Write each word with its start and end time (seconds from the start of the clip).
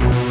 you. 0.00 0.27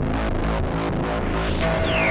Música 0.00 2.07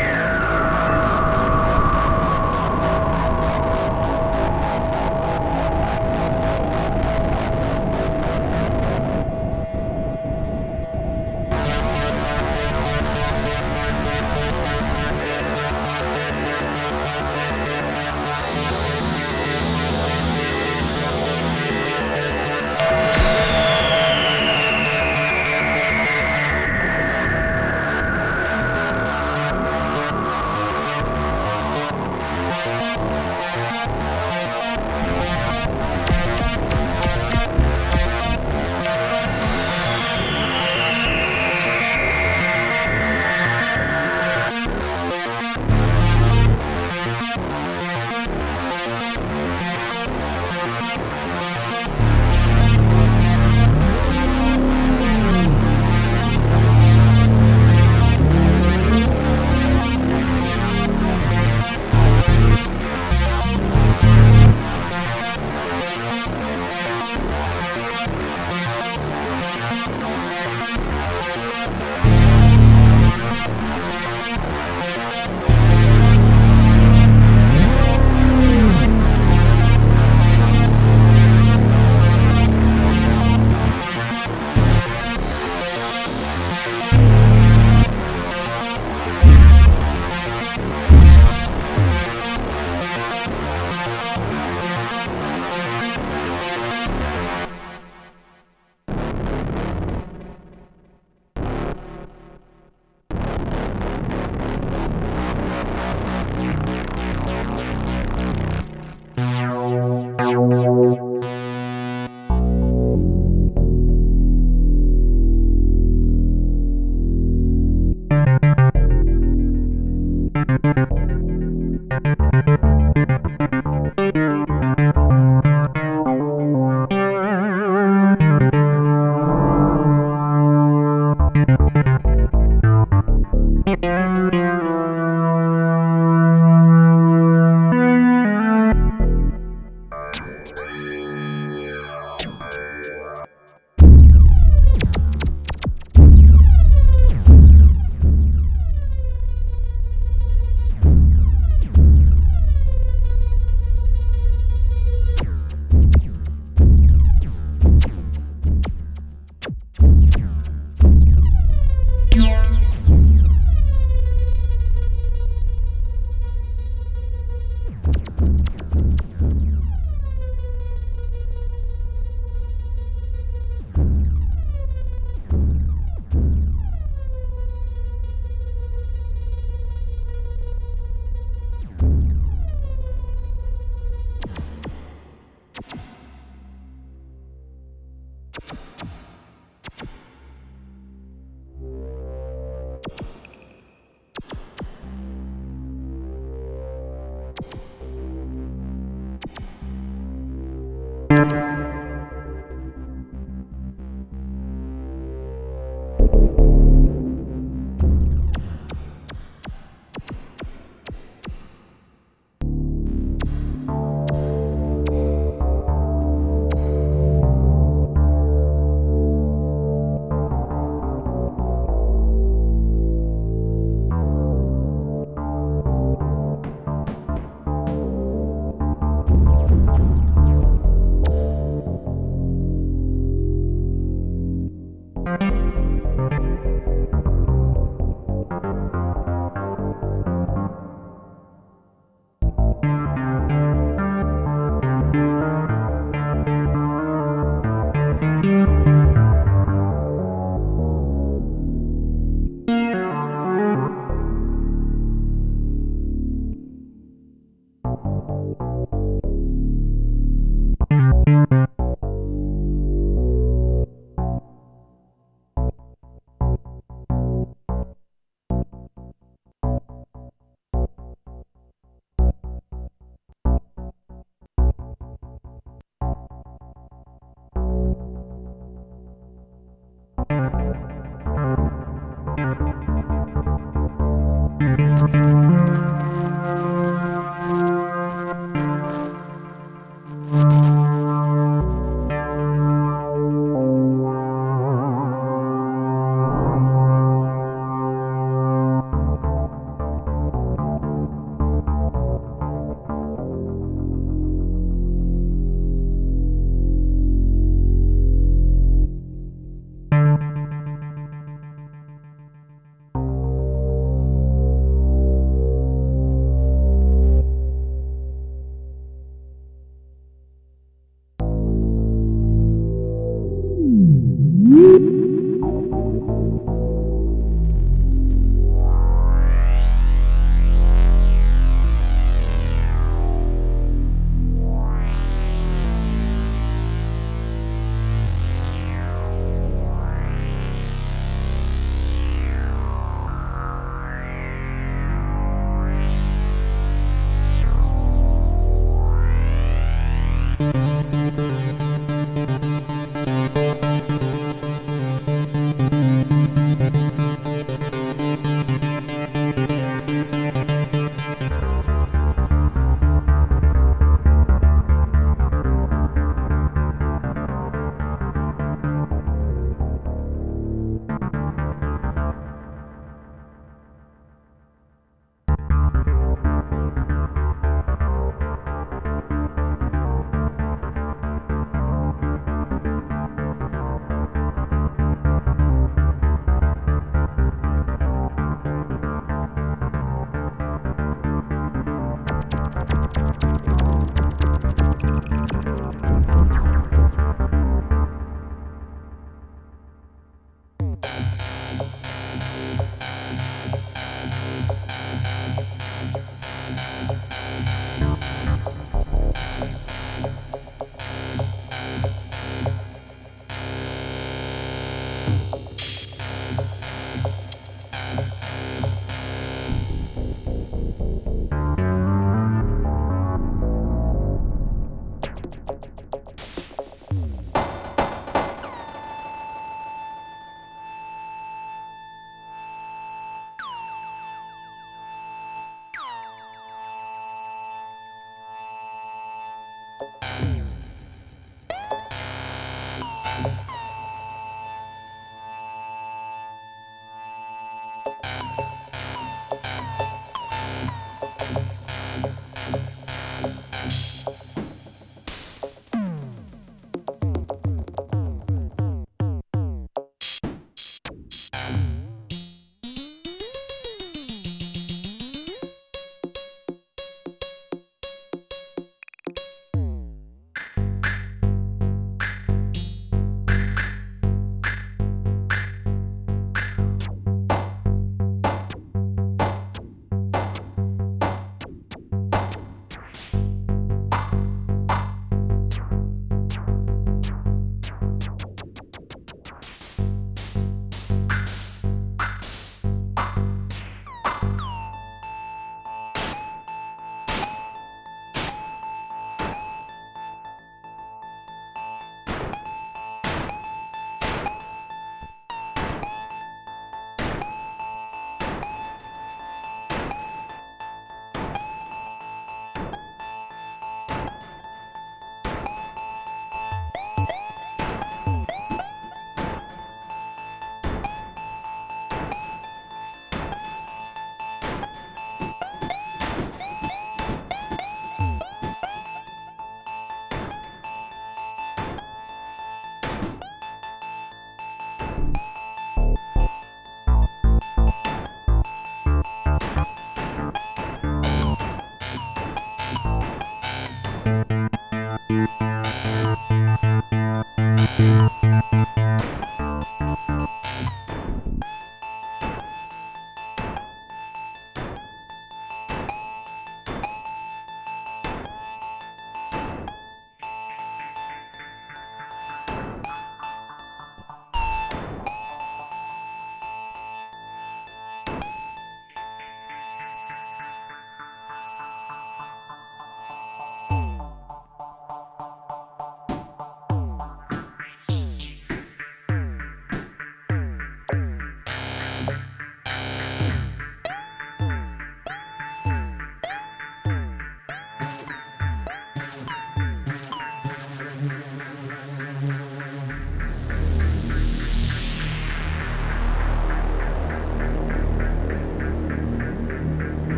Network. 201.27 201.56